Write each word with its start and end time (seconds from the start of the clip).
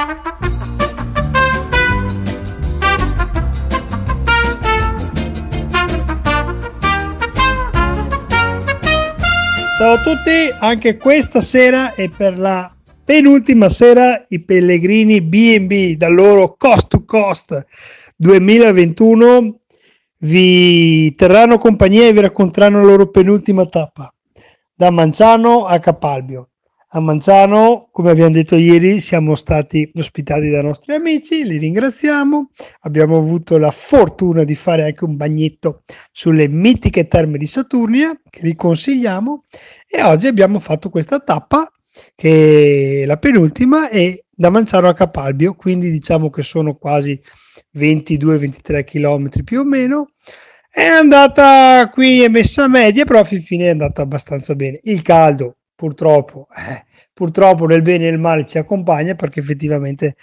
Ciao 0.00 0.08
a 9.92 10.02
tutti, 10.02 10.50
anche 10.58 10.96
questa 10.96 11.42
sera 11.42 11.92
e 11.92 12.08
per 12.08 12.38
la 12.38 12.74
penultima 13.04 13.68
sera 13.68 14.24
i 14.28 14.40
pellegrini 14.40 15.20
B&B 15.20 15.96
dal 15.96 16.14
loro 16.14 16.56
Cost 16.56 16.88
to 16.88 17.04
Cost 17.04 17.66
2021 18.16 19.60
vi 20.20 21.14
terranno 21.14 21.58
compagnia 21.58 22.06
e 22.06 22.14
vi 22.14 22.20
racconteranno 22.20 22.80
la 22.80 22.86
loro 22.86 23.10
penultima 23.10 23.66
tappa 23.66 24.10
da 24.74 24.90
Manciano 24.90 25.66
a 25.66 25.78
Capalbio. 25.78 26.48
A 26.92 26.98
Manciano, 26.98 27.88
come 27.92 28.10
abbiamo 28.10 28.32
detto 28.32 28.56
ieri, 28.56 28.98
siamo 28.98 29.36
stati 29.36 29.88
ospitati 29.94 30.50
dai 30.50 30.64
nostri 30.64 30.92
amici, 30.92 31.44
li 31.44 31.56
ringraziamo. 31.56 32.50
Abbiamo 32.80 33.16
avuto 33.16 33.58
la 33.58 33.70
fortuna 33.70 34.42
di 34.42 34.56
fare 34.56 34.82
anche 34.82 35.04
un 35.04 35.14
bagnetto 35.14 35.84
sulle 36.10 36.48
mitiche 36.48 37.06
terme 37.06 37.38
di 37.38 37.46
Saturnia, 37.46 38.20
che 38.28 38.40
vi 38.42 38.56
consigliamo. 38.56 39.44
E 39.86 40.02
oggi 40.02 40.26
abbiamo 40.26 40.58
fatto 40.58 40.90
questa 40.90 41.20
tappa, 41.20 41.70
che 42.16 43.02
è 43.02 43.06
la 43.06 43.18
penultima, 43.18 43.88
e 43.88 44.24
da 44.28 44.50
Manciano 44.50 44.88
a 44.88 44.92
Capalbio, 44.92 45.54
quindi 45.54 45.92
diciamo 45.92 46.28
che 46.28 46.42
sono 46.42 46.74
quasi 46.74 47.20
22-23 47.78 48.82
km 48.82 49.44
più 49.44 49.60
o 49.60 49.64
meno. 49.64 50.08
È 50.68 50.82
andata 50.82 51.88
qui, 51.88 52.22
è 52.22 52.28
messa 52.28 52.66
media, 52.66 53.04
però 53.04 53.20
a 53.20 53.24
fin 53.24 53.42
fine 53.42 53.66
è 53.66 53.70
andata 53.70 54.02
abbastanza 54.02 54.56
bene. 54.56 54.80
Il 54.82 55.02
caldo, 55.02 55.58
purtroppo, 55.80 56.46
eh, 56.54 56.84
purtroppo 57.14 57.64
nel 57.64 57.80
bene 57.80 58.06
e 58.06 58.10
nel 58.10 58.18
male 58.18 58.44
ci 58.44 58.58
accompagna 58.58 59.14
perché 59.14 59.40
effettivamente 59.40 60.16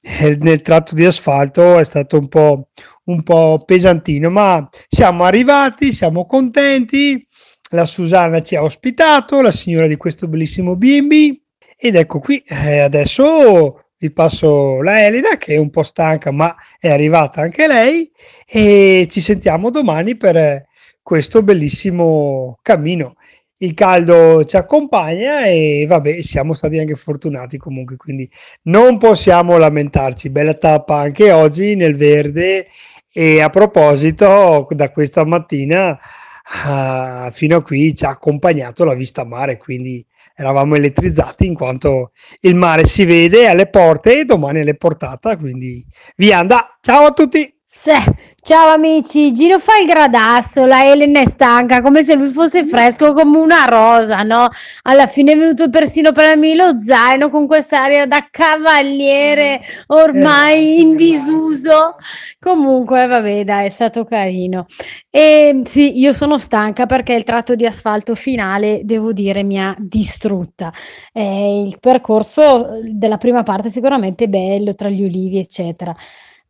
eh, 0.00 0.38
nel 0.40 0.62
tratto 0.62 0.94
di 0.94 1.04
asfalto 1.04 1.78
è 1.78 1.84
stato 1.84 2.16
un 2.16 2.28
po', 2.28 2.68
un 3.04 3.22
po' 3.22 3.62
pesantino, 3.62 4.30
ma 4.30 4.66
siamo 4.88 5.24
arrivati, 5.24 5.92
siamo 5.92 6.24
contenti. 6.24 7.26
La 7.72 7.84
Susanna 7.84 8.42
ci 8.42 8.56
ha 8.56 8.62
ospitato, 8.62 9.42
la 9.42 9.52
signora 9.52 9.86
di 9.86 9.96
questo 9.96 10.28
bellissimo 10.28 10.76
B&B 10.76 11.40
ed 11.76 11.94
ecco 11.94 12.18
qui, 12.18 12.42
eh, 12.46 12.78
adesso 12.78 13.84
vi 13.98 14.10
passo 14.12 14.80
la 14.80 15.04
Elena 15.04 15.36
che 15.36 15.54
è 15.54 15.58
un 15.58 15.70
po' 15.70 15.82
stanca 15.82 16.30
ma 16.30 16.54
è 16.78 16.90
arrivata 16.90 17.40
anche 17.42 17.66
lei 17.66 18.10
e 18.46 19.06
ci 19.10 19.20
sentiamo 19.20 19.70
domani 19.70 20.16
per 20.16 20.66
questo 21.02 21.42
bellissimo 21.42 22.58
cammino. 22.62 23.16
Il 23.62 23.74
caldo 23.74 24.44
ci 24.44 24.56
accompagna 24.56 25.44
e 25.44 25.84
vabbè, 25.86 26.20
siamo 26.20 26.52
stati 26.52 26.80
anche 26.80 26.96
fortunati 26.96 27.58
comunque, 27.58 27.94
quindi 27.94 28.28
non 28.62 28.98
possiamo 28.98 29.56
lamentarci. 29.56 30.30
Bella 30.30 30.54
tappa 30.54 30.96
anche 30.96 31.30
oggi 31.30 31.76
nel 31.76 31.94
verde 31.94 32.66
e 33.12 33.40
a 33.40 33.50
proposito, 33.50 34.66
da 34.68 34.90
questa 34.90 35.24
mattina 35.24 35.92
uh, 35.92 37.30
fino 37.30 37.56
a 37.58 37.62
qui 37.62 37.94
ci 37.94 38.04
ha 38.04 38.08
accompagnato 38.08 38.82
la 38.82 38.94
vista 38.94 39.22
mare, 39.22 39.58
quindi 39.58 40.04
eravamo 40.34 40.74
elettrizzati 40.74 41.46
in 41.46 41.54
quanto 41.54 42.10
il 42.40 42.56
mare 42.56 42.86
si 42.86 43.04
vede 43.04 43.46
alle 43.46 43.68
porte 43.68 44.20
e 44.20 44.24
domani 44.24 44.64
è 44.64 44.74
portata, 44.74 45.36
quindi 45.36 45.86
via 46.16 46.38
andà. 46.38 46.78
Ciao 46.80 47.04
a 47.04 47.10
tutti! 47.10 47.51
Ciao 47.74 48.68
amici, 48.68 49.32
Gino 49.32 49.58
fa 49.58 49.78
il 49.78 49.86
gradasso, 49.86 50.66
la 50.66 50.84
Elena 50.84 51.20
è 51.20 51.26
stanca, 51.26 51.80
come 51.80 52.04
se 52.04 52.14
lui 52.14 52.28
fosse 52.28 52.66
fresco 52.66 53.14
come 53.14 53.38
una 53.38 53.64
rosa, 53.64 54.22
no? 54.22 54.48
Alla 54.82 55.06
fine 55.06 55.32
è 55.32 55.36
venuto 55.36 55.70
persino 55.70 56.12
per 56.12 56.36
me 56.36 56.54
lo 56.54 56.78
zaino 56.78 57.30
con 57.30 57.46
quest'aria 57.46 58.06
da 58.06 58.28
cavaliere 58.30 59.62
ormai 59.86 60.82
in 60.82 60.96
disuso. 60.96 61.96
Comunque, 62.38 63.06
vabbè, 63.06 63.42
dai, 63.42 63.66
è 63.66 63.70
stato 63.70 64.04
carino. 64.04 64.66
E 65.08 65.62
sì, 65.64 65.98
io 65.98 66.12
sono 66.12 66.36
stanca 66.36 66.84
perché 66.84 67.14
il 67.14 67.24
tratto 67.24 67.54
di 67.54 67.64
asfalto 67.64 68.14
finale, 68.14 68.82
devo 68.84 69.12
dire, 69.12 69.42
mi 69.42 69.58
ha 69.58 69.74
distrutta. 69.78 70.72
Eh, 71.12 71.62
il 71.66 71.78
percorso 71.80 72.80
della 72.84 73.16
prima 73.16 73.42
parte 73.42 73.70
sicuramente 73.70 74.24
è 74.24 74.28
bello, 74.28 74.74
tra 74.74 74.90
gli 74.90 75.02
ulivi, 75.02 75.38
eccetera. 75.38 75.96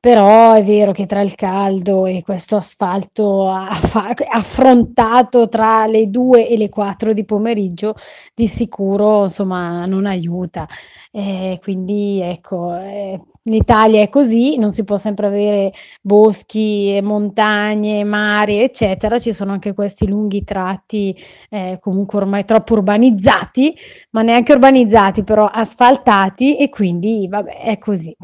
Però 0.04 0.54
è 0.54 0.64
vero 0.64 0.90
che 0.90 1.06
tra 1.06 1.20
il 1.20 1.36
caldo 1.36 2.06
e 2.06 2.22
questo 2.24 2.56
asfalto 2.56 3.48
affrontato 3.48 5.48
tra 5.48 5.86
le 5.86 6.10
2 6.10 6.48
e 6.48 6.56
le 6.56 6.68
4 6.68 7.12
di 7.12 7.24
pomeriggio, 7.24 7.94
di 8.34 8.48
sicuro 8.48 9.22
insomma 9.24 9.86
non 9.86 10.06
aiuta. 10.06 10.66
Eh, 11.12 11.56
quindi 11.62 12.20
ecco, 12.20 12.74
eh, 12.74 13.20
l'Italia 13.44 14.02
è 14.02 14.08
così, 14.08 14.56
non 14.56 14.72
si 14.72 14.82
può 14.82 14.96
sempre 14.96 15.26
avere 15.28 15.72
boschi, 16.00 16.98
montagne, 17.00 18.02
mari, 18.02 18.60
eccetera. 18.60 19.20
Ci 19.20 19.32
sono 19.32 19.52
anche 19.52 19.72
questi 19.72 20.08
lunghi 20.08 20.42
tratti, 20.42 21.16
eh, 21.48 21.78
comunque 21.80 22.18
ormai 22.18 22.44
troppo 22.44 22.72
urbanizzati, 22.74 23.72
ma 24.10 24.22
neanche 24.22 24.50
urbanizzati, 24.52 25.22
però 25.22 25.46
asfaltati 25.46 26.56
e 26.56 26.68
quindi 26.70 27.28
vabbè, 27.28 27.60
è 27.60 27.78
così. 27.78 28.16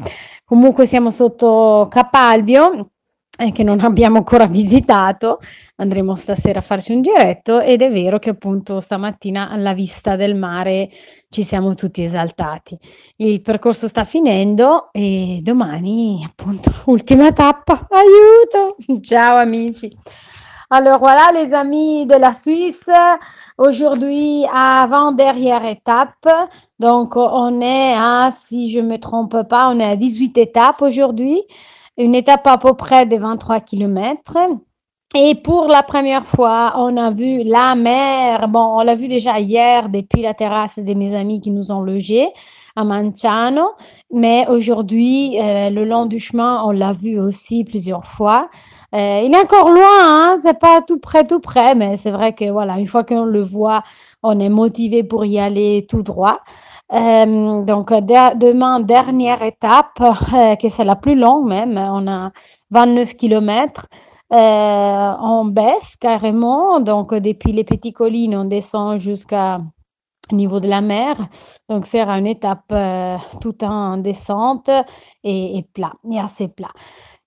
Comunque 0.49 0.87
siamo 0.87 1.11
sotto 1.11 1.87
Capalbio 1.91 2.89
eh, 3.37 3.51
che 3.51 3.61
non 3.61 3.81
abbiamo 3.81 4.17
ancora 4.17 4.47
visitato, 4.47 5.37
andremo 5.75 6.15
stasera 6.15 6.57
a 6.57 6.63
farci 6.63 6.91
un 6.91 7.03
giretto 7.03 7.59
ed 7.59 7.83
è 7.83 7.91
vero 7.91 8.17
che 8.17 8.31
appunto 8.31 8.81
stamattina 8.81 9.51
alla 9.51 9.75
vista 9.75 10.15
del 10.15 10.33
mare 10.33 10.89
ci 11.29 11.43
siamo 11.43 11.75
tutti 11.75 12.01
esaltati. 12.01 12.75
Il 13.17 13.41
percorso 13.41 13.87
sta 13.87 14.05
finendo 14.05 14.89
e 14.91 15.37
domani 15.43 16.25
appunto 16.25 16.71
ultima 16.89 17.31
tappa, 17.31 17.87
aiuto! 17.87 19.01
Ciao 19.01 19.37
amici! 19.37 19.87
Alors 20.71 20.99
voilà 20.99 21.31
les 21.33 21.55
amis 21.55 22.05
de 22.05 22.13
la 22.13 22.31
Suisse, 22.31 22.91
aujourd'hui 23.57 24.45
avant-dernière 24.53 25.65
étape. 25.65 26.29
Donc 26.77 27.15
on 27.15 27.59
est 27.59 27.95
à, 27.97 28.29
si 28.45 28.69
je 28.69 28.79
ne 28.79 28.87
me 28.87 28.99
trompe 28.99 29.47
pas, 29.49 29.69
on 29.69 29.79
est 29.79 29.83
à 29.83 29.95
18 29.95 30.37
étapes 30.37 30.83
aujourd'hui. 30.83 31.41
Une 31.97 32.13
étape 32.13 32.45
à 32.45 32.59
peu 32.59 32.75
près 32.75 33.07
de 33.07 33.17
23 33.17 33.61
km. 33.61 34.37
Et 35.15 35.33
pour 35.33 35.67
la 35.69 35.81
première 35.81 36.27
fois, 36.27 36.75
on 36.77 36.95
a 36.97 37.09
vu 37.09 37.41
la 37.43 37.73
mer. 37.73 38.47
Bon, 38.47 38.77
on 38.77 38.81
l'a 38.81 38.93
vu 38.93 39.07
déjà 39.07 39.39
hier 39.39 39.89
depuis 39.89 40.21
la 40.21 40.35
terrasse 40.35 40.77
de 40.77 40.93
mes 40.93 41.15
amis 41.15 41.41
qui 41.41 41.49
nous 41.49 41.71
ont 41.71 41.81
logés 41.81 42.27
à 42.75 42.83
Manciano. 42.83 43.71
Mais 44.13 44.45
aujourd'hui, 44.47 45.39
euh, 45.39 45.71
le 45.71 45.83
long 45.83 46.05
du 46.05 46.19
chemin, 46.19 46.61
on 46.63 46.69
l'a 46.69 46.93
vu 46.93 47.19
aussi 47.19 47.63
plusieurs 47.63 48.05
fois. 48.05 48.51
Euh, 48.95 49.21
il 49.25 49.33
est 49.33 49.37
encore 49.37 49.69
loin, 49.69 50.31
hein, 50.31 50.35
c'est 50.41 50.57
pas 50.59 50.81
tout 50.81 50.99
près, 50.99 51.23
tout 51.23 51.39
près, 51.39 51.75
mais 51.75 51.95
c'est 51.97 52.11
vrai 52.11 52.33
que 52.33 52.49
voilà, 52.51 52.79
une 52.79 52.87
fois 52.87 53.03
qu'on 53.03 53.23
le 53.25 53.41
voit, 53.41 53.83
on 54.23 54.39
est 54.39 54.49
motivé 54.49 55.03
pour 55.03 55.25
y 55.25 55.37
aller 55.39 55.85
tout 55.87 56.01
droit. 56.03 56.39
Euh, 56.93 57.61
donc 57.63 57.91
de- 57.93 58.37
demain, 58.37 58.79
dernière 58.79 59.43
étape, 59.43 59.99
euh, 60.33 60.55
que 60.55 60.69
c'est 60.69 60.83
la 60.85 60.95
plus 60.95 61.15
longue 61.15 61.47
même, 61.47 61.77
on 61.77 62.07
a 62.07 62.31
29 62.71 63.15
km. 63.15 63.87
on 64.31 65.45
baisse 65.45 65.95
carrément, 65.97 66.79
donc 66.79 67.13
depuis 67.13 67.51
les 67.51 67.63
petites 67.63 67.95
collines, 67.95 68.35
on 68.35 68.45
descend 68.45 68.97
jusqu'à 68.99 69.59
niveau 70.31 70.59
de 70.59 70.67
la 70.67 70.81
mer. 70.81 71.15
Donc 71.69 71.85
c'est 71.85 72.01
une 72.01 72.27
étape 72.27 72.65
euh, 72.71 73.17
tout 73.41 73.63
en 73.63 73.97
descente 73.97 74.69
et, 75.23 75.57
et 75.57 75.63
plat, 75.73 75.93
et 76.11 76.19
assez 76.19 76.47
plat 76.47 76.71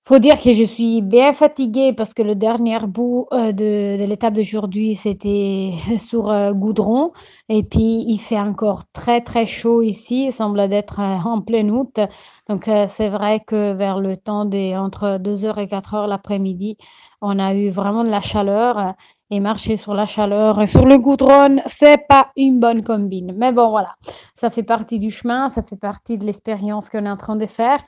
faut 0.05 0.19
dire 0.19 0.41
que 0.41 0.53
je 0.53 0.65
suis 0.65 1.01
bien 1.01 1.33
fatiguée 1.33 1.93
parce 1.93 2.13
que 2.13 2.23
le 2.23 2.35
dernier 2.35 2.81
bout 2.81 3.27
euh, 3.33 3.53
de, 3.53 3.97
de 4.01 4.05
l'étape 4.05 4.35
d'aujourd'hui, 4.35 4.97
c'était 4.97 5.73
sur 5.99 6.31
euh, 6.31 6.53
goudron. 6.53 7.13
Et 7.49 7.63
puis, 7.63 8.05
il 8.09 8.19
fait 8.19 8.39
encore 8.39 8.83
très, 8.93 9.21
très 9.21 9.47
chaud 9.47 9.81
ici. 9.83 10.25
Il 10.27 10.33
semble 10.33 10.69
d'être 10.69 11.01
euh, 11.01 11.19
en 11.25 11.41
plein 11.41 11.69
août. 11.69 12.01
Donc, 12.49 12.69
c'est 12.89 13.09
vrai 13.09 13.41
que 13.47 13.73
vers 13.75 14.00
le 14.00 14.17
temps 14.17 14.44
des 14.44 14.76
entre 14.76 15.19
2h 15.19 15.59
et 15.59 15.67
4h 15.67 16.09
l'après-midi, 16.09 16.76
on 17.21 17.38
a 17.38 17.55
eu 17.55 17.71
vraiment 17.71 18.03
de 18.05 18.11
la 18.11 18.21
chaleur. 18.21 18.94
Et 19.34 19.40
marcher 19.40 19.79
sur 19.79 19.94
la 19.94 20.05
chaleur 20.05 20.61
et 20.61 20.67
sur 20.67 20.84
le 20.84 20.99
goudron, 20.99 21.56
c'est 21.64 22.06
pas 22.06 22.29
une 22.37 22.61
bonne 22.61 22.84
combine. 22.84 23.32
Mais 23.34 23.50
bon, 23.50 23.70
voilà, 23.70 23.94
ça 24.34 24.50
fait 24.50 24.62
partie 24.62 24.99
du 24.99 25.11
chemin, 25.11 25.49
ça 25.49 25.62
fait 25.62 25.79
partie 25.79 26.19
de 26.19 26.26
l'expérience 26.26 26.90
qu'on 26.90 27.06
est 27.06 27.11
en 27.11 27.17
train 27.17 27.37
de 27.37 27.46
faire. 27.46 27.79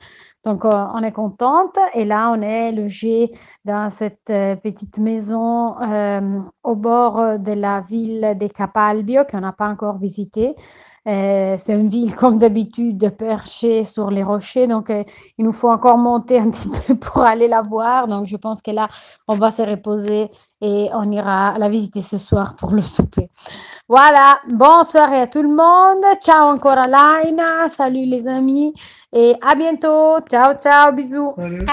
Donc, 0.43 0.65
euh, 0.65 0.85
on 0.95 1.03
est 1.03 1.11
contente. 1.11 1.77
Et 1.93 2.03
là, 2.03 2.31
on 2.31 2.41
est 2.41 2.71
logé 2.71 3.29
dans 3.63 3.91
cette 3.91 4.31
euh, 4.31 4.55
petite 4.55 4.97
maison 4.97 5.79
euh, 5.83 6.39
au 6.63 6.75
bord 6.75 7.37
de 7.37 7.51
la 7.51 7.81
ville 7.81 8.35
de 8.39 8.47
Capalbio 8.47 9.21
qu'on 9.29 9.41
n'a 9.41 9.53
pas 9.53 9.67
encore 9.67 9.99
visitée. 9.99 10.55
Euh, 11.07 11.55
c'est 11.59 11.73
une 11.73 11.87
ville, 11.87 12.15
comme 12.15 12.39
d'habitude, 12.39 13.11
perchée 13.15 13.83
sur 13.83 14.09
les 14.09 14.23
rochers. 14.23 14.67
Donc, 14.67 14.89
euh, 14.89 15.03
il 15.37 15.45
nous 15.45 15.51
faut 15.51 15.69
encore 15.69 15.97
monter 15.97 16.39
un 16.39 16.49
petit 16.51 16.69
peu 16.69 16.95
pour 16.95 17.21
aller 17.21 17.47
la 17.47 17.61
voir. 17.61 18.07
Donc, 18.07 18.27
je 18.27 18.37
pense 18.37 18.61
que 18.61 18.71
là, 18.71 18.87
on 19.27 19.35
va 19.35 19.51
se 19.51 19.61
reposer 19.61 20.29
et 20.61 20.89
on 20.93 21.11
ira 21.11 21.57
la 21.59 21.69
visiter 21.69 22.01
ce 22.01 22.17
soir 22.17 22.55
pour 22.55 22.71
le 22.71 22.81
souper. 22.81 23.29
Voilà, 23.87 24.39
bonne 24.49 24.83
soirée 24.83 25.21
à 25.21 25.27
tout 25.27 25.43
le 25.43 25.49
monde. 25.49 26.03
Ciao 26.21 26.47
encore 26.47 26.77
Alaina. 26.77 27.69
Salut 27.69 28.05
les 28.05 28.27
amis 28.27 28.73
et 29.13 29.35
à 29.41 29.53
bientôt. 29.53 30.19
Ciao, 30.27 30.53
ciao, 30.53 30.91
bisous. 30.91 31.33
Salut. 31.35 31.65